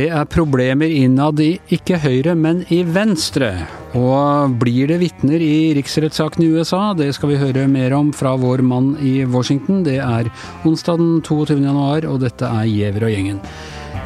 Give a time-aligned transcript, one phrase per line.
[0.00, 3.50] Det er problemer innad i ikke Høyre, men i Venstre.
[3.98, 6.94] Og blir det vitner i riksrettssaken i USA?
[6.94, 9.82] Det skal vi høre mer om fra vår mann i Washington.
[9.84, 10.30] Det er
[10.64, 11.58] onsdag den 22.
[11.66, 13.42] januar, og dette er Giæver og gjengen.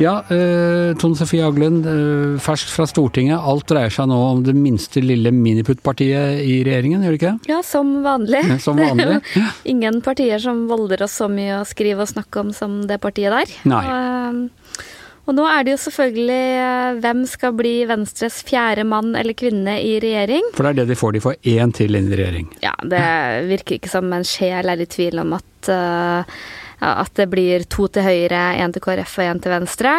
[0.02, 3.38] Ja, eh, Tone Sofie Aglen, eh, ferskt fra Stortinget.
[3.38, 7.34] Alt dreier seg nå om det minste lille miniputtpartiet i regjeringen, gjør det ikke?
[7.46, 8.42] Ja, som vanlig.
[8.42, 9.20] Ja, som vanlig.
[9.38, 12.98] Jo ingen partier som volder oss så mye å skrive og snakke om som det
[13.02, 13.54] partiet der.
[13.70, 13.84] Nei.
[13.84, 14.90] Og, eh,
[15.24, 19.78] og nå er det jo selvfølgelig eh, hvem skal bli Venstres fjerde mann eller kvinne
[19.78, 20.50] i regjering.
[20.58, 21.14] For det er det de får.
[21.14, 22.50] De får én til inn i regjering.
[22.66, 23.06] Ja, det
[23.48, 26.36] virker ikke som en sjel er i tvil om at eh,
[26.84, 29.92] at det blir to til høyre, én til KrF og én til venstre.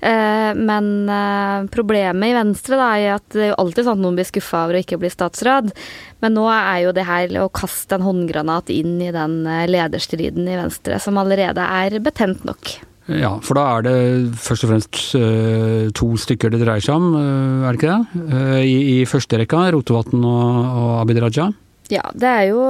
[0.00, 4.04] Eh, men eh, problemet i Venstre da, er at det er jo alltid sånn at
[4.04, 5.72] noen blir skuffa over å ikke bli statsråd.
[6.24, 10.48] Men nå er jo det her å kaste en håndgranat inn i den eh, lederstriden
[10.48, 12.76] i Venstre, som allerede er betent nok.
[13.06, 13.98] Ja, for da er det
[14.42, 14.96] først og fremst
[15.94, 18.64] to stykker det dreier seg om, er det ikke det?
[18.66, 21.46] I, I første rekka, Rotevatn og, og Abid Raja.
[21.92, 22.62] Ja, det er, jo,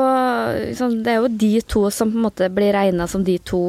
[0.69, 3.63] liksom, det er jo de to som på en måte blir regna som de to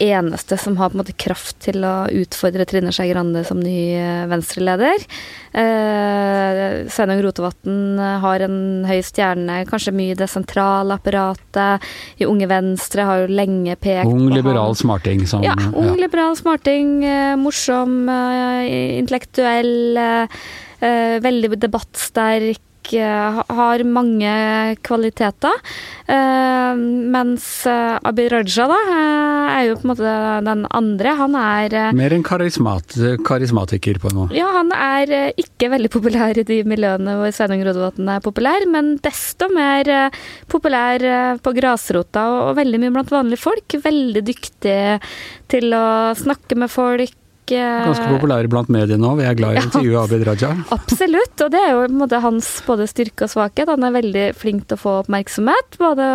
[0.00, 3.92] eneste som har på en måte kraft til å utfordre Trine Skei Grande som ny
[4.30, 5.04] venstreleder.
[5.52, 8.56] Eh, Sveinung Rotevatn har en
[8.88, 11.84] høy stjerne, kanskje mye i det sentrale apparatet.
[12.20, 15.26] I Unge Venstre har jo lenge pekt ung, på liberal smarting.
[15.28, 17.04] Som, ja, ung, liberal smarting.
[17.04, 20.00] Eh, morsom, eh, intellektuell.
[20.80, 24.32] Eh, veldig debattsterk har mange
[24.86, 25.60] kvaliteter.
[26.08, 26.78] Uh,
[27.12, 28.78] mens Abid Raja da,
[29.50, 30.14] er jo på en måte
[30.46, 31.14] den andre.
[31.20, 34.36] Han er Mer en karismat, karismatiker, på måte.
[34.38, 38.96] Ja, han er ikke veldig populær i de miljøene hvor Sveinung Rotevatn er populær, men
[39.04, 40.10] desto mer
[40.50, 43.78] populær på grasrota og veldig mye blant vanlige folk.
[43.84, 44.80] Veldig dyktig
[45.50, 45.86] til å
[46.18, 47.19] snakke med folk
[47.58, 50.52] Ganske populær blant mediene nå, vi er glad i å intervjue Abid Raja.
[50.76, 53.70] Absolutt, og det er jo måte hans både styrke og svakhet.
[53.72, 56.10] Han er veldig flink til å få oppmerksomhet, både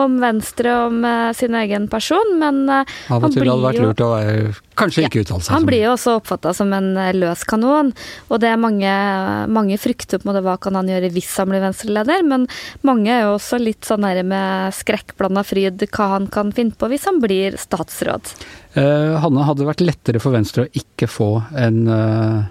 [0.00, 2.84] om Venstre og om sin egen person, men Av
[3.20, 5.92] og til hadde det vært lurt å være Kanskje ikke uttale seg Han blir jo
[5.94, 7.92] også oppfatta som en løs kanon,
[8.28, 8.94] og det er mange,
[9.54, 12.48] mange frykter på en måte hva kan han gjøre hvis han blir venstreleder, men
[12.86, 16.90] mange er jo også litt sånn nære med skrekkblanda fryd hva han kan finne på
[16.90, 18.34] hvis han blir statsråd.
[18.74, 21.30] Eh, Hanne, hadde det vært lettere for Venstre å ikke få
[21.60, 22.42] en eh,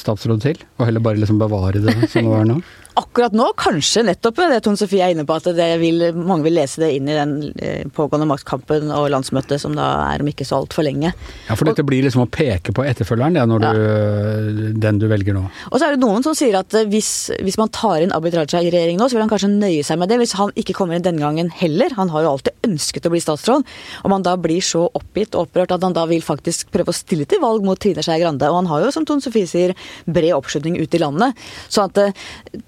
[0.00, 2.60] statsråd til, og heller bare liksom bevare det som det var nå?
[2.96, 5.46] Akkurat nå, kanskje nettopp det Tone Sofie er inne på, at
[5.82, 10.22] vil, mange vil lese det inn i den pågående maktkampen og landsmøtet som da er
[10.24, 11.10] om ikke så altfor lenge.
[11.48, 13.72] Ja, for dette blir liksom å peke på etterfølgeren, det når Ja.
[13.76, 15.42] du, den du velger nå.
[15.70, 17.10] Og så er det noen som sier at hvis,
[17.44, 20.00] hvis man tar inn Abid Raja i regjering nå, så vil han kanskje nøye seg
[20.00, 20.18] med det.
[20.22, 23.20] Hvis han ikke kommer inn denne gangen heller, han har jo alltid ønsket å bli
[23.20, 23.66] statsråd,
[24.08, 26.96] om han da blir så oppgitt og opprørt at han da vil faktisk prøve å
[26.96, 28.48] stille til valg mot Trine Skei Grande.
[28.48, 29.76] Og han har jo, som Tone Sofie sier,
[30.08, 31.36] bred oppslutning ut i landet.
[31.68, 32.24] Så at eh,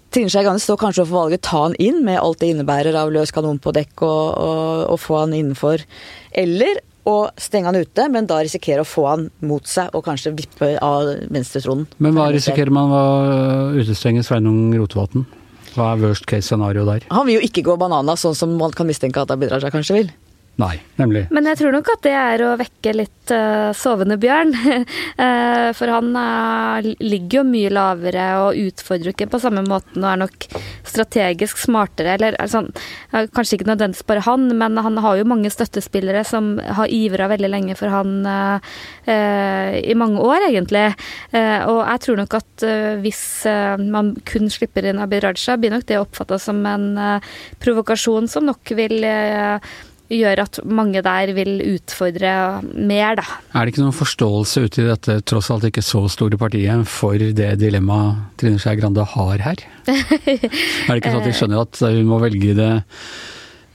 [0.09, 3.11] Trine Skei Grande står kanskje overfor valget ta han inn med alt det innebærer av
[3.13, 5.85] løs kanon på dekk og, og, og få han innenfor.
[6.33, 10.35] Eller å stenge han ute, men da risikere å få han mot seg og kanskje
[10.37, 11.87] vippe av venstretronen.
[12.05, 15.27] Men hva risikerer man ved å utestenge Sveinung Rotevatn?
[15.75, 17.05] Hva er worst case scenario der?
[17.13, 20.01] Han vil jo ikke gå banana, sånn som man kan mistenke at Abid Raja kanskje
[20.01, 20.11] vil.
[20.59, 21.29] Nei, nemlig.
[21.31, 24.55] Men jeg tror nok at det er å vekke litt uh, sovende bjørn.
[25.19, 30.11] Eh, for han uh, ligger jo mye lavere og utfordrer ikke på samme måten og
[30.13, 30.47] er nok
[30.87, 32.13] strategisk smartere.
[32.15, 32.63] Eller altså,
[33.35, 37.51] kanskje ikke nødvendigvis bare han, men han har jo mange støttespillere som har ivra veldig
[37.51, 40.87] lenge for han uh, i mange år, egentlig.
[41.35, 42.65] Og jeg tror nok at
[43.03, 43.23] hvis
[43.91, 46.89] man kun slipper inn Abid Raja, blir nok det oppfatta som en
[47.63, 49.73] provokasjon som nok vil eh,
[50.13, 52.33] gjør at mange der vil utfordre
[52.65, 53.27] mer, da.
[53.53, 57.19] Er det ikke noen forståelse ute i dette tross alt ikke så store partiet for
[57.19, 59.65] det dilemmaet Trine Skei Grande har her?
[59.89, 62.73] er det ikke sånn at de skjønner at hun må velge det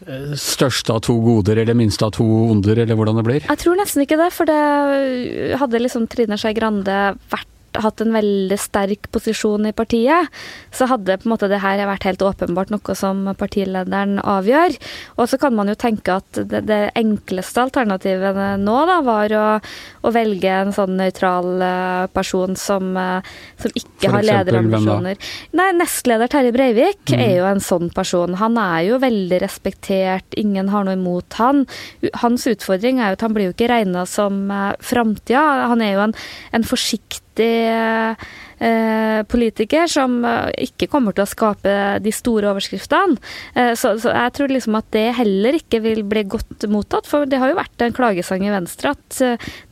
[0.07, 3.49] eh, største av to goder eller minste av to onder, eller hvordan det blir?
[3.49, 7.01] Jeg tror nesten ikke det, for det hadde liksom Trine Skei Grande
[7.33, 7.49] vært
[7.81, 10.29] hatt en veldig sterk posisjon i partiet,
[10.73, 14.77] så hadde på en måte det her vært helt åpenbart noe som partilederen avgjør.
[15.17, 19.45] Og så kan man jo tenke at det, det enkleste alternativet nå da, var å,
[20.03, 24.39] å velge en sånn nøytral eh, person som, eh, som ikke For har eksempel, da?
[24.43, 25.31] lederambisjoner.
[25.59, 28.37] Nei, Nestleder Terje Breivik er jo en sånn person.
[28.41, 31.65] Han er jo veldig respektert, ingen har noe imot han.
[32.21, 35.69] Hans utfordring er jo at han blir jo ikke regna som uh, framtida.
[35.71, 36.15] Han er jo en,
[36.53, 43.17] en forsiktig eh, politiker som eh, ikke kommer til å skape de store overskriftene.
[43.55, 47.25] Eh, så, så, jeg tror liksom at det heller ikke vil bli godt mottatt, for
[47.29, 49.21] det har jo vært en klagesang i Venstre at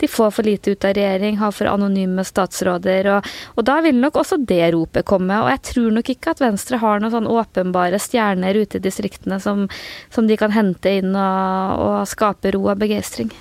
[0.02, 4.00] de får for lite ut av regjering, har for anonyme statsråder, og, og da vil
[4.00, 5.44] nok også det ropet komme.
[5.44, 9.42] Og jeg tror nok ikke at Venstre har noen sånn åpenbare stjerner ute i distriktene
[9.44, 9.68] som,
[10.14, 13.32] som de kan hente inn og, og skape ro og begeistring.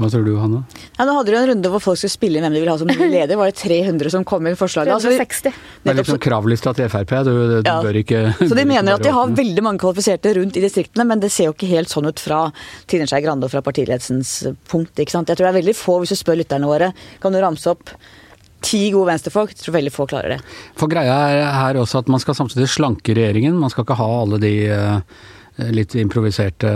[0.00, 0.62] Hva tror du, Hanne?
[0.96, 2.80] Ja, nå hadde du en runde hvor folk skulle spille inn hvem de ville ha
[2.80, 3.36] som ny leder.
[3.36, 4.94] Var det 300 som kom med forslaget?
[5.04, 5.50] 360.
[5.50, 7.12] Altså, det er liksom kravlista til Frp.
[7.26, 7.76] Du, du ja.
[7.84, 11.20] bør ikke Så de mener at de har veldig mange kvalifiserte rundt i distriktene, men
[11.20, 12.46] det ser jo ikke helt sånn ut fra
[12.90, 14.32] Trine Skei Grande og fra partiledelsens
[14.70, 14.94] punkt.
[14.96, 15.28] ikke sant?
[15.28, 17.92] Jeg tror det er veldig få, hvis du spør lytterne våre, kan du ramse opp
[18.64, 19.52] ti gode venstrefolk.
[19.52, 20.40] Jeg tror veldig få klarer det.
[20.80, 23.56] For greia er her også at man skal samtidig slanke regjeringen.
[23.56, 25.28] Man skal ikke ha alle de uh
[25.74, 26.70] litt improviserte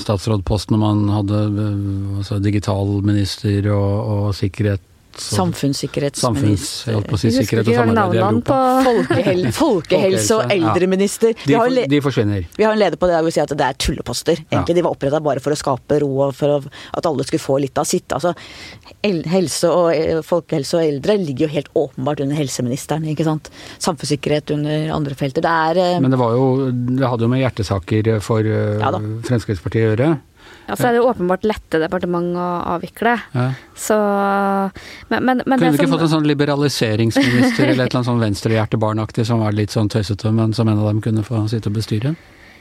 [0.00, 1.40] statsrådpost når man hadde.
[1.64, 4.84] Eh, altså digitalminister og, og sikkerhet
[5.16, 6.92] Samfunnssikkerhetsminister.
[6.94, 8.58] Samfunns, si, sikkerhet og samarbeid i Europa.
[8.90, 11.34] Folkehel folkehelse og eldreminister.
[11.50, 11.64] Ja.
[11.68, 12.46] De, de, forsvinner.
[12.56, 14.42] Vi har en leder på det der hvor vi sier at det er tulleposter.
[14.48, 14.76] Egentlig.
[14.78, 17.78] De var oppretta bare for å skape ro og for at alle skulle få litt
[17.80, 18.08] av sitt.
[18.16, 18.34] Altså,
[19.34, 23.06] helse og, eh, folkehelse og eldre ligger jo helt åpenbart under helseministeren.
[23.10, 23.50] ikke sant?
[23.78, 25.44] Samfunnssikkerhet under andre felter.
[25.44, 28.92] Det er eh, Men det var jo Det hadde jo med hjertesaker for eh, ja,
[29.26, 30.10] Fremskrittspartiet å gjøre.
[30.70, 33.16] Ja, så er det åpenbart lette departement å avvikle.
[33.34, 33.46] Ja.
[33.74, 33.96] Så
[35.10, 38.10] men, men, men Kunne du ikke som, fått en sånn liberaliseringsminister eller et eller annet
[38.12, 41.72] sånn venstrehjertebarnaktig som var litt sånn tøysete, men som en av dem kunne få sitte
[41.72, 42.14] og bestyre?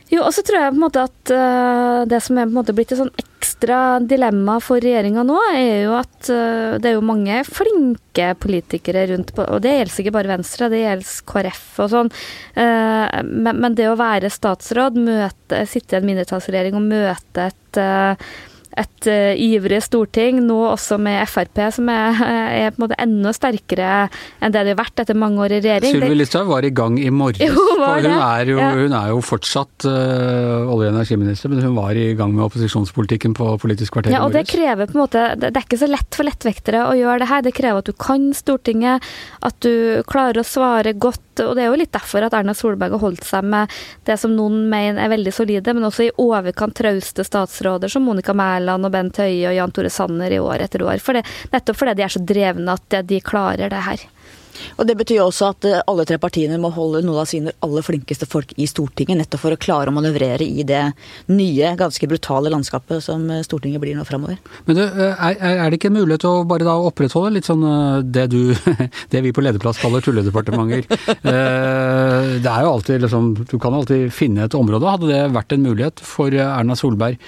[0.10, 2.58] Jo, og så tror jeg på en måte at uh, det som er på en
[2.58, 6.96] måte blitt et sånn ekstra dilemma for regjeringa nå, er jo at uh, det er
[6.98, 11.64] jo mange flinke politikere rundt på Og det gjelder ikke bare Venstre, det gjelder KrF
[11.86, 12.12] og sånn.
[12.58, 17.80] Uh, men, men, det å være statsråd, møte, sitte i en mindretallsregjering og møte et
[18.80, 23.34] et uh, ivrig storting, nå også med Frp, som er, er, på en måte enda
[23.36, 24.08] sterkere
[24.40, 25.96] enn det det har vært etter mange år i regjering.
[25.98, 27.42] Sylvi Listhaug var i gang i morges.
[27.44, 28.72] Jo, hun er, jo, ja.
[28.76, 33.36] hun er jo fortsatt uh, olje- og energiminister, men hun var i gang med opposisjonspolitikken
[33.38, 36.16] på Politisk kvarter ja, og det krever på en måte Det er ikke så lett
[36.16, 37.44] for lettvektere å gjøre det her.
[37.46, 39.06] Det krever at du kan Stortinget,
[39.46, 42.96] at du klarer å svare godt og det er jo litt derfor at Erna Solberg
[42.96, 43.72] har holdt seg med
[44.08, 48.36] det som noen mener er veldig solide, men også i overkant trauste statsråder som Monica
[48.36, 51.01] Mæland og Bent Høie og Jan Tore Sanner i år etter år.
[51.04, 54.07] For det, nettopp fordi de er så drevne at de klarer det her.
[54.80, 57.86] Og Det betyr også at eh, alle tre partiene må holde noen av sine aller
[57.86, 60.83] flinkeste folk i Stortinget, nettopp for å klare å manøvrere i det
[61.31, 64.39] nye, ganske brutale landskapet som eh, Stortinget blir nå framover.
[64.68, 67.50] Men du, eh, er, er, det ikke en mulighet til å bare da opprettholde litt
[67.50, 67.66] sånn
[68.10, 68.39] det du
[69.12, 70.86] Det vi på lederplass kaller tulledepartementer?
[72.44, 74.89] det er jo alltid liksom Du kan alltid finne et område.
[74.89, 77.19] Hadde det vært en mulighet for Erna Solberg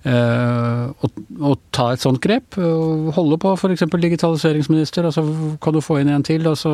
[0.00, 1.08] å,
[1.44, 2.56] å, ta et sånt grep.
[2.56, 3.84] Holde på f.eks.
[3.84, 5.24] digitaliseringsminister, og så
[5.60, 6.46] kan du få inn en til.
[6.48, 6.72] altså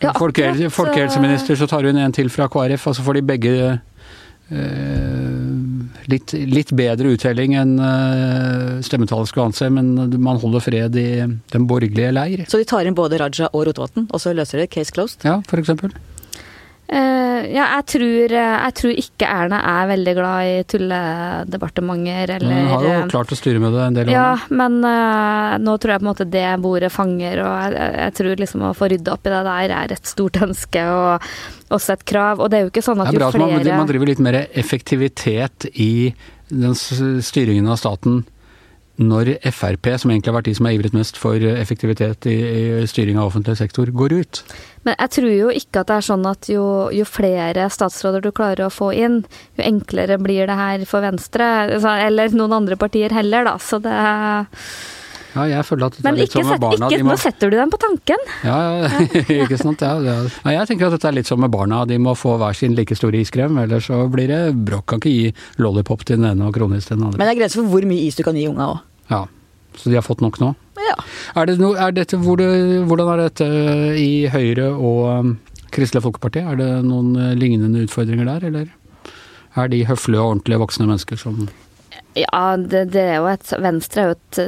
[0.00, 3.22] ja, folkehelse, folkehelseminister, så tar du inn en til fra KrF, og så får de
[3.28, 5.50] begge eh,
[6.08, 11.08] litt, litt, bedre uttelling enn eh, stemmetallet skulle anse, men man holder fred i
[11.52, 12.46] den borgerlige leir.
[12.48, 15.26] Så de tar inn både Raja og Rotevatn, og så løser de case closed?
[15.28, 15.92] Ja, for eksempel.
[16.90, 22.56] Uh, ja, jeg tror, eh, jeg tror, ikke Erna er veldig glad i tulledepartementer, eller
[22.56, 24.14] Hun har jo eh, klart å styre med det en del år.
[24.16, 28.16] Ja, men uh, nå tror jeg på en måte det bordet fanger, og jeg, jeg,
[28.18, 31.30] tror liksom å få rydda opp i det der er et stort ønske og
[31.78, 32.42] også et krav.
[32.42, 33.92] Og det er jo ikke sånn at jo flere Det er bra at man, man
[33.92, 35.92] driver litt mer effektivitet i
[36.50, 38.24] den styringen av staten
[39.00, 42.36] når Frp, som egentlig har vært de som har ivret mest for effektivitet i,
[42.82, 44.42] i styring av offentlig sektor, går ut.
[44.84, 46.64] Men jeg tror jo ikke at det er sånn at jo,
[46.94, 49.22] jo, flere statsråder du klarer å få inn,
[49.56, 53.58] jo enklere blir det her for Venstre, eller noen andre partier heller, da.
[53.60, 53.96] Så det
[55.30, 57.14] ja, jeg føler at det Men sånn med barna, Men ikke må...
[57.14, 58.24] nå setter du dem på tanken.
[58.42, 58.58] Ja,
[59.44, 59.84] ikke sant.
[59.84, 60.16] Ja, ja.
[60.26, 61.84] ja, jeg tenker at dette er litt som med barna.
[61.88, 64.88] De må få hver sin like store iskrem, ellers så blir det bråk.
[64.90, 67.20] Kan ikke gi lollipop til den ene og kronis til den andre.
[67.20, 68.86] Men det er grenser for hvor mye is du kan gi unga òg.
[69.10, 69.26] Ja.
[69.76, 70.52] Så de har fått nok nå?
[70.80, 70.96] Ja.
[71.38, 72.50] Er det no, er dette, hvor det,
[72.88, 73.48] hvordan er dette
[74.00, 75.32] i Høyre og um,
[75.74, 76.42] Kristelig Folkeparti?
[76.42, 78.70] Er det noen uh, lignende utfordringer der, eller
[79.58, 81.44] er de høflige og ordentlige voksne mennesker som
[82.18, 84.38] ja, det, det, er jo et Venstre er jo, et,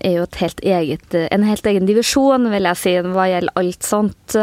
[0.00, 3.84] er jo et helt eget, en helt egen divisjon, vil jeg si, hva gjelder alt
[3.84, 4.36] sånt.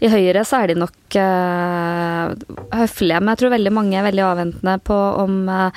[0.00, 2.32] I Høyre så er de nok uh,
[2.72, 5.68] høflige, men jeg tror veldig mange er veldig avventende på om uh,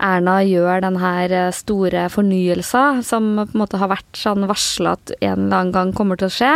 [0.00, 4.94] Erna gjør den her eh, store fornyelsen som på en måte har vært sånn varsla
[4.96, 6.52] at en eller annen gang kommer til å skje,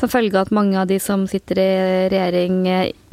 [0.00, 1.68] som følge av at mange av de som sitter i
[2.12, 2.62] regjering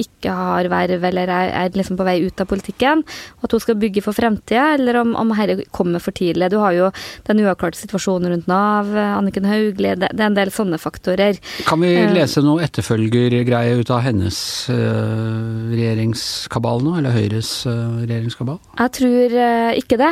[0.00, 3.62] ikke har verv eller er, er liksom på vei ut av politikken, og at hun
[3.62, 6.48] skal bygge for fremtida, eller om, om dette kommer for tidlig.
[6.54, 6.88] Du har jo
[7.28, 11.40] den uavklarte situasjonen rundt Nav, Anniken Hauglie, det, det, er en del sånne faktorer.
[11.68, 12.64] Kan vi lese noe
[13.54, 14.38] etterfølgergreie ut av hennes
[14.70, 18.58] uh, regjeringskabal nå, eller Høyres uh, regjeringskabal?
[18.78, 20.10] Jeg tror uh, ikke det.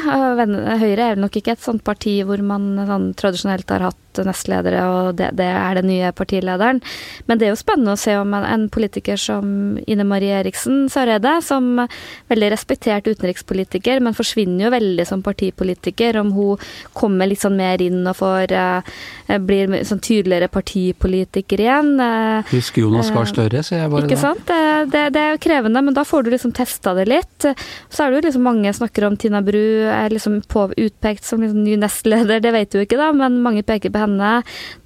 [0.82, 5.16] Høyre er nok ikke et sånt parti hvor man sånn, tradisjonelt har hatt nestledere, og
[5.16, 6.82] det, det, er den nye partilederen.
[7.26, 10.84] Men det er jo spennende å se om en, en politiker som Ine Marie Eriksen
[10.92, 11.80] Søreide, som
[12.28, 17.80] veldig respektert utenrikspolitiker, men forsvinner jo veldig som partipolitiker, om hun kommer litt sånn mer
[17.82, 18.52] inn og får
[19.48, 21.94] blir sånn tydeligere partipolitiker igjen.
[21.96, 24.08] Uh, Husk Jonas Gahr Støre, sier jeg bare.
[24.08, 24.44] Ikke sant.
[24.48, 24.60] Det,
[24.92, 27.48] det, det, er jo krevende, men da får du liksom testa det litt.
[27.90, 31.42] Så er det jo liksom mange snakker om Tina Bru er liksom på, utpekt som
[31.44, 34.34] liksom ny nestleder, det vet du ikke, da, men mange peker på henne.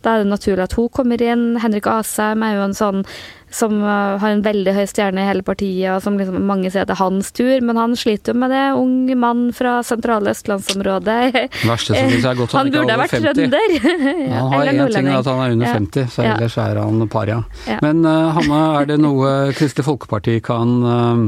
[0.05, 1.49] Da er det naturlig at hun kommer inn.
[1.63, 3.05] Henrik Asheim er jo en sånn
[3.51, 6.87] som uh, har en veldig høy stjerne i hele partiet, og som liksom mange sier
[6.89, 8.65] det er hans tur, men han sliter jo med det.
[8.77, 11.19] Ung mann fra sentrale østlandsområdet.
[11.63, 13.41] Verste som synes er godt han, han ikke er over 50.
[13.41, 13.79] Trønder.
[14.37, 15.79] han har én ting, at han er under ja.
[15.79, 17.41] 50, så ellers er han paria.
[17.71, 17.81] Ja.
[17.87, 21.27] Men uh, Hanne, er det noe Kristelig Folkeparti kan uh,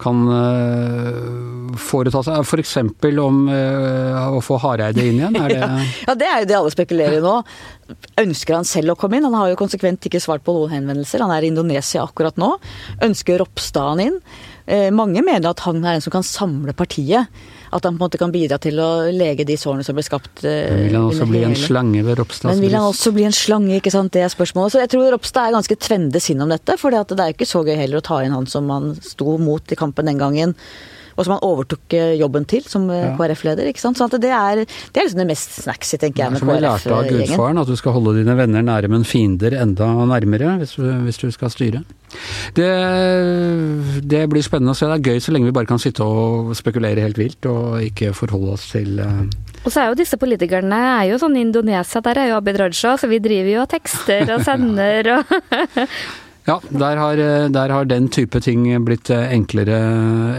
[0.00, 2.40] kan uh, foreta seg?
[2.44, 2.76] F.eks.
[3.00, 5.38] For om uh, å få Hareide inn igjen?
[5.40, 7.36] Er det ja, det er jo det alle spekulerer i nå.
[8.22, 9.26] Ønsker han selv å komme inn?
[9.28, 11.24] Han har jo konsekvent ikke svart på noen henvendelser.
[11.24, 12.54] Han er i Indonesia akkurat nå.
[13.06, 14.18] Ønsker Ropstad han inn?
[14.70, 17.26] Uh, mange mener at han er en som kan samle partiet
[17.70, 20.42] at han på en måte kan bidra til å lege de sårene som ble skapt.
[20.42, 22.50] Men vil han også bli en slange ved Ropstad?
[22.50, 24.10] Men vil han også bli en slange, ikke sant.
[24.14, 24.74] Det er spørsmålet.
[24.74, 26.74] Så jeg tror Ropstad er ganske tvende sinn om dette.
[26.80, 29.36] For det er jo ikke så gøy heller å ta inn han som han sto
[29.38, 30.56] mot i kampen den gangen
[31.20, 33.12] og som han overtok eh, jobben til som eh, ja.
[33.18, 33.68] KrF-leder.
[33.68, 34.00] ikke sant?
[34.00, 36.80] Så det er, det er liksom det mest snacksy, tenker jeg, med KrF-gjengen.
[36.80, 39.90] Som vi lærte av gudfaren, at du skal holde dine venner nære, men fiender enda
[40.08, 41.82] nærmere hvis hvis du skal styre.
[42.56, 42.70] Det,
[44.08, 44.88] det, blir spennende å se.
[44.88, 48.14] Det er gøy så lenge vi bare kan sitte og spekulere helt vilt, og ikke
[48.16, 49.22] forholde oss til uh...
[49.60, 52.58] Og så er jo disse politikerne er jo sånn i Indonesia, der er jo Abid
[52.62, 55.36] Raja, så vi driver jo og tekster og sender og
[56.48, 57.20] Ja, der har,
[57.52, 59.76] der har, den type ting blitt enklere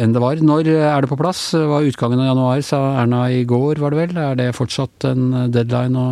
[0.02, 0.42] enn det var.
[0.42, 1.52] Når er det på plass?
[1.54, 4.18] Det var utgangen av januar, sa Erna i går, var det vel?
[4.18, 6.08] Er det fortsatt en deadline å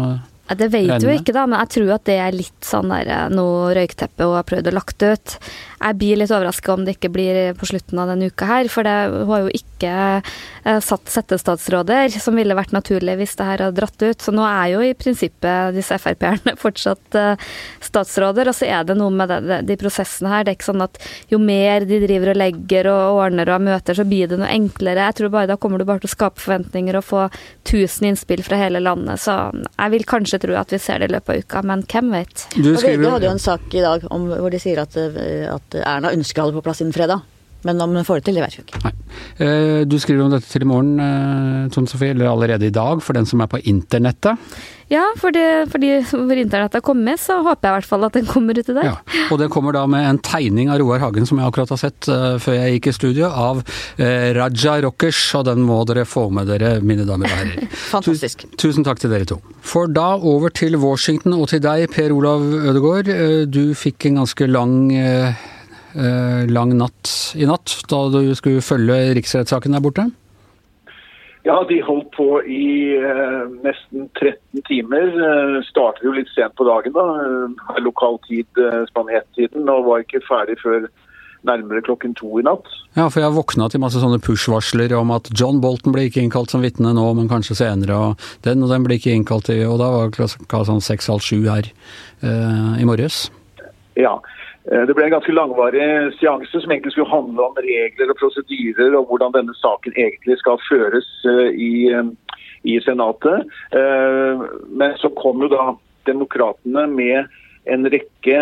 [0.57, 3.25] det vet du ikke, da, men jeg tror at det er litt sånn der, eh,
[3.33, 5.35] noe røykteppe hun har prøvd å lagt ut.
[5.79, 8.87] Jeg blir litt overraska om det ikke blir på slutten av denne uka her, for
[8.87, 13.63] det, hun har jo ikke eh, satt settestatsråder, som ville vært naturlig hvis det her
[13.65, 14.25] hadde dratt ut.
[14.25, 17.47] Så nå er jo i prinsippet disse Frp-erne fortsatt eh,
[17.85, 20.45] statsråder, og så er det noe med det, de prosessene her.
[20.45, 20.99] Det er ikke sånn at
[21.31, 24.51] jo mer de driver og legger og ordner og har møter, så blir det noe
[24.51, 25.07] enklere.
[25.09, 27.25] Jeg tror bare da kommer du bare til å skape forventninger og få
[27.69, 31.15] tusen innspill fra hele landet, så jeg vil kanskje tro at vi ser det i
[31.15, 32.45] løpet av uka, men hvem vet.
[32.55, 35.47] Du skriver, VG hadde jo en sak i dag om, hvor de sier at, eh,
[35.69, 37.25] at Erna ønsker å ha det på plass innen fredag.
[37.67, 38.81] Men om hun får det til, det vet vi ikke.
[38.85, 38.95] Nei.
[39.43, 43.01] Eh, du skriver om dette til i morgen, eh, Tone Sofie, eller allerede i dag,
[43.03, 44.39] for den som er på internettet.
[44.89, 48.07] Ja, for de, for de hvor internettet har kommet, så håper jeg i hvert fall
[48.07, 48.87] at den kommer ut i dag.
[48.87, 48.95] Ja,
[49.29, 52.09] og det kommer da med en tegning av Roar Hagen, som jeg akkurat har sett
[52.09, 53.61] uh, før jeg gikk i studio, av
[53.99, 57.69] Raja Rockers, og den må dere få med dere, mine damer og herrer.
[57.91, 58.47] Fantastisk.
[58.47, 59.37] Tusen, tusen takk til dere to.
[59.61, 63.13] For da over til Washington og til deg, Per Olav Ødegaard.
[63.51, 64.79] Du fikk en ganske lang
[65.93, 70.09] lang natt i natt da du skulle følge riksrettssaken der borte?
[71.47, 75.07] Ja, de holdt på i eh, nesten 13 timer.
[75.07, 77.05] Eh, startet jo litt sent på dagen, da.
[77.23, 80.89] Eh, lokal tid, eh, Spania-tiden, og var ikke ferdig før
[81.47, 82.67] nærmere klokken to i natt.
[82.97, 86.51] Ja, for jeg våkna til masse sånne push-varsler om at John Bolton blir ikke innkalt
[86.51, 89.79] som vitne nå, men kanskje senere, og den og den blir ikke innkalt i Og
[89.79, 91.71] da var klokka sånn seks-halv sju her
[92.19, 93.29] eh, i morges.
[93.95, 94.17] Ja.
[94.71, 95.83] Eh, det ble en ganske langvarig
[96.19, 100.61] seanse som egentlig skulle handle om regler og prosedyrer og hvordan denne saken egentlig skal
[100.67, 102.11] føres eh, i, eh,
[102.69, 103.49] i Senatet.
[103.71, 105.71] Men så kom jo da
[106.09, 107.29] demokratene med
[107.69, 108.39] en rekke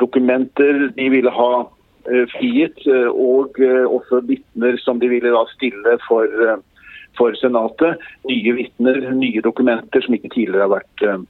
[0.00, 1.50] dokumenter de ville ha
[2.32, 2.80] frigitt,
[3.12, 6.32] og også vitner som de ville da stille for,
[7.18, 8.00] for Senatet.
[8.30, 11.28] Nye vitner, nye dokumenter som ikke tidligere har vært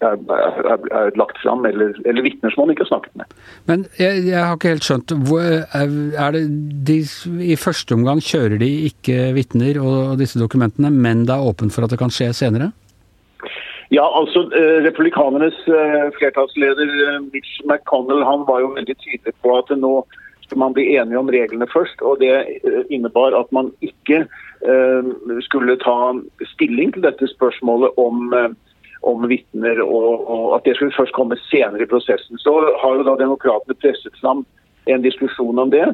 [0.00, 3.38] er, er, er lagt fram, eller, eller vitner som man ikke har snakket med.
[3.70, 5.14] Men jeg, jeg har ikke helt skjønt.
[5.14, 6.42] Det
[6.88, 6.98] de,
[7.52, 11.86] I første omgang kjører de ikke vitner og disse dokumentene, men det er åpent for
[11.86, 12.72] at det kan skje senere?
[13.90, 19.54] Ja, altså eh, Republikanernes eh, flertallsleder eh, Mitch McConnell han var jo veldig tydelig på
[19.56, 19.92] at nå
[20.44, 22.02] skal man bli enige om reglene først.
[22.02, 24.24] og Det innebar at man ikke
[25.44, 26.16] skulle ta
[26.54, 28.32] stilling til dette spørsmålet om,
[29.06, 32.38] om vitner, og, og, at det skulle først komme senere i prosessen.
[32.42, 34.44] Så har jo da demokratene presset fram
[34.88, 35.84] en diskusjon om det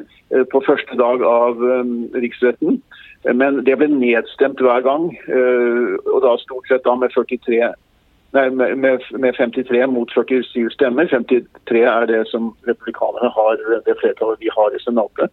[0.51, 1.59] på første dag av
[2.15, 2.79] riksretten.
[3.35, 5.09] Men det ble nedstemt hver gang,
[6.13, 7.73] og da stort sett da med 43
[8.35, 11.07] Nei, med, med 53 mot 47 stemmer.
[11.07, 15.31] 53 er det som republikanerne har, det flertallet de har i Senatet.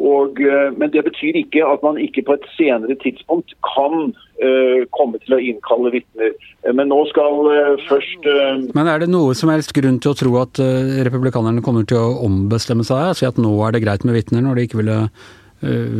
[0.00, 4.80] Og, eh, men det betyr ikke at man ikke på et senere tidspunkt kan uh,
[4.96, 6.32] komme til å innkalle vitner.
[6.72, 10.18] Men nå skal uh, først uh, Men er det noe som helst grunn til å
[10.18, 10.62] tro at
[11.06, 13.12] republikanerne kommer til å ombestemme seg?
[13.18, 14.98] Si at nå er det greit med vitner, når de ikke ville,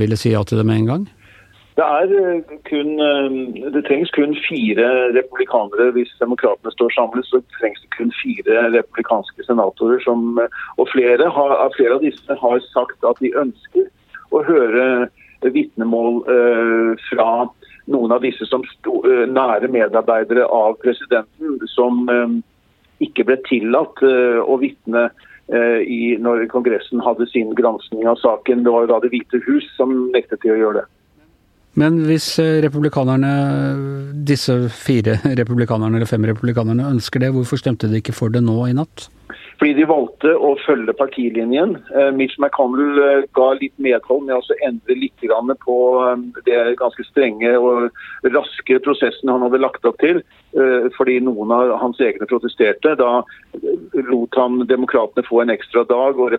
[0.00, 1.04] ville si ja til det med en gang?
[1.82, 5.90] Det, er eh, kun, eh, det trengs kun fire republikanere.
[5.96, 9.98] Hvis demokratene står samlet, så trengs det kun fire republikanske senatorer.
[10.06, 13.90] Som, eh, og flere, har, flere, av disse har sagt at de ønsker
[14.30, 15.08] å høre
[15.42, 17.48] vitnemål uh, fra
[17.90, 22.36] noen av disse som sto, nære medarbeidere av presidenten, som uh,
[23.02, 25.08] ikke ble tillatt å vitne
[25.50, 28.62] i, når Kongressen hadde sin gransking av saken.
[28.62, 30.86] Det var jo da Det hvite hus som nektet til å gjøre det.
[31.80, 33.32] Men hvis eh, republikanerne,
[34.28, 38.58] disse fire republikanerne eller fem republikanerne ønsker det, hvorfor stemte de ikke for det nå
[38.68, 39.08] i natt?
[39.58, 41.76] Fordi de valgte å følge partilinjen.
[41.94, 45.26] Eh, Mitch McConnell eh, ga litt medhold med å endre litt
[45.62, 45.76] på
[46.46, 47.90] det ganske strenge og
[48.34, 50.22] raske prosessen han hadde lagt opp til.
[50.96, 52.92] Fordi noen av hans egne protesterte.
[52.98, 53.22] Da
[54.10, 56.34] lot han demokratene få en ekstra dag, og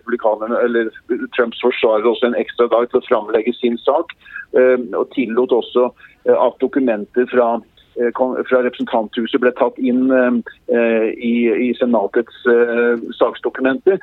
[1.33, 4.13] Trumps forsvarer også en ekstra dag til å framlegge sin sak.
[4.53, 5.89] Og tillot også
[6.29, 11.33] at dokumenter fra Eh, fra representanthuset ble tatt inn eh, i,
[11.67, 13.99] i Senatets eh, saksdokumenter.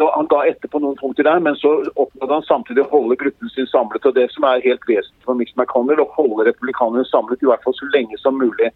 [0.00, 3.52] Han ga etter på noen punkter der, men så oppnådde han samtidig å holde gruppen
[3.52, 4.06] sin samlet.
[4.06, 7.64] og Det som er helt vesentlig for Mitch McConnell, å holde republikanerne samlet i hvert
[7.66, 8.72] fall så lenge som mulig.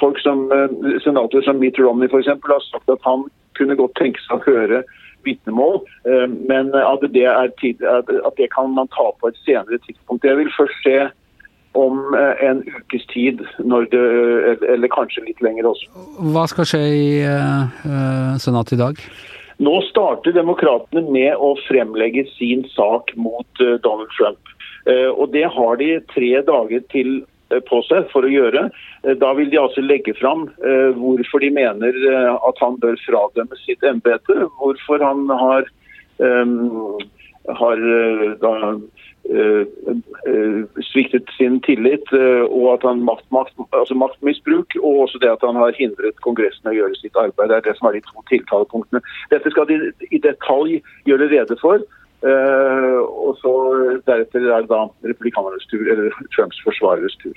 [0.00, 0.46] Folk som
[1.04, 4.82] Senatorer som Mitt Romney eksempel, har sagt at han kunne godt tenke seg å høre
[5.26, 5.80] vitnemål,
[6.46, 7.26] men at det,
[7.62, 10.26] tid, at det kan man ta på et senere tidspunkt.
[10.26, 10.98] Jeg vil først se
[11.76, 13.42] om eh, en ukes tid,
[13.92, 14.02] det,
[14.72, 16.04] eller kanskje litt lenger også.
[16.32, 19.00] Hva skal skje i uh, Senatet i dag?
[19.62, 24.52] Nå starter demokratene med å fremlegge sin sak mot uh, Donald Trump.
[24.88, 27.18] Uh, og Det har de tre dager til
[27.70, 28.64] på seg for å gjøre.
[29.22, 30.48] Da vil de altså legge fram
[30.98, 31.94] hvorfor de mener
[32.34, 34.48] at han bør fradømme sitt embete.
[34.58, 35.68] Hvorfor han har,
[36.18, 36.98] um,
[37.60, 37.84] har
[38.42, 38.80] da Eh, eh,
[40.86, 45.44] sviktet sin tillit, eh, og at han makt, makt, altså maktmisbruk, og også det at
[45.46, 47.50] han har hindret Kongressen å gjøre sitt arbeid.
[47.50, 49.02] Det er det som er de to tiltalepunktene.
[49.32, 49.78] Dette skal de
[50.10, 51.84] i detalj gjøre rede for.
[52.26, 53.52] og så
[54.06, 57.36] Deretter er det da republikanernes tur, eller Trumps forsvareres tur.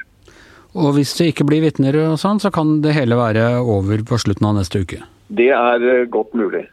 [0.73, 4.17] Og Hvis det ikke blir vitner, og sånn, så kan det hele være over på
[4.21, 5.01] slutten av neste uke?
[5.29, 6.65] Det er godt mulig.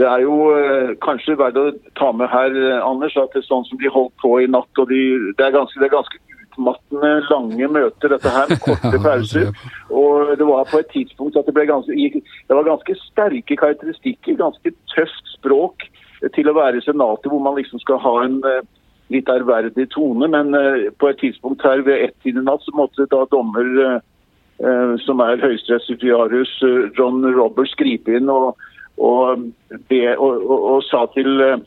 [0.00, 1.66] Det er jo eh, kanskje verdt å
[1.98, 4.70] ta med her, eh, Anders, at det er sånn som de holdt på i natt.
[4.80, 5.00] og de,
[5.36, 9.50] det, er ganske, det er ganske utmattende lange møter, dette her, med korte pauser.
[9.92, 14.72] Og det var på et tidspunkt at det ganske, det var ganske sterke karakteristikker, ganske
[14.94, 15.84] tøft språk
[16.32, 18.64] til å være i Senatet, hvor man liksom skal ha en eh,
[19.12, 20.30] litt ærverdig tone.
[20.32, 20.56] Men
[20.96, 24.00] på et tidspunkt her ved ett-tiden natt så måtte da dommer,
[25.02, 26.52] som er høyesterettsjustitiarius
[26.94, 28.28] John Roberts, gripe inn.
[28.30, 28.54] og
[29.00, 29.44] og,
[29.88, 31.62] be, og, og, og sa til eh,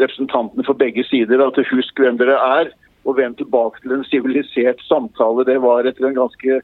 [0.00, 2.72] representantene for begge sider at husk hvem dere er,
[3.04, 5.44] og vend tilbake til en sivilisert samtale.
[5.46, 6.60] Det var etter en ganske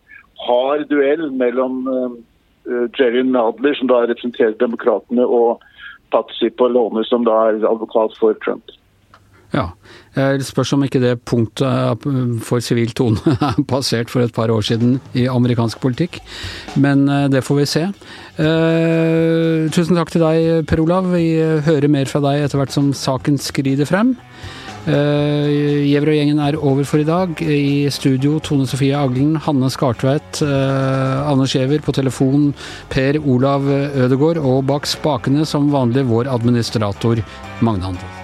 [0.47, 5.61] hard duell mellom uh, Jerry Nadler, som da representerer demokratene, og
[6.11, 8.73] Patsy Palone, som da er advokat for Trump.
[9.55, 9.71] Ja.
[10.15, 12.05] Det spørs om ikke det punktet
[12.47, 16.21] for sivil tone er passert for et par år siden i amerikansk politikk.
[16.79, 17.85] Men eh, det får vi se.
[18.39, 21.11] Eh, tusen takk til deg, Per Olav.
[21.15, 21.35] Vi
[21.67, 24.17] hører mer fra deg etter hvert som saken skrider frem.
[24.81, 27.37] Gjever-gjengen er over for i dag.
[27.45, 32.49] I studio Tone Sofie Aglen, Hanne Skartveit, Anders Giæver på telefon,
[32.89, 37.21] Per Olav Ødegård, og bak spakene som vanlig vår administrator
[37.61, 38.20] Magne Handel.